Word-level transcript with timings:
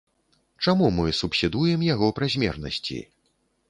Чаму 0.65 0.87
мы 1.01 1.05
субсідуем 1.21 1.87
яго 1.93 2.13
празмернасці? 2.23 3.03